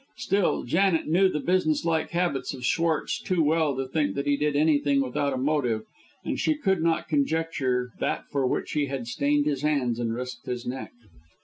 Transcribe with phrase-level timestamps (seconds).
[0.17, 4.55] Still, Janet knew the businesslike habits of Schwartz too well to think that he did
[4.55, 5.83] anything without a motive,
[6.25, 10.47] and she could not conjecture that for which he had stained his hands and risked
[10.47, 10.93] his neck.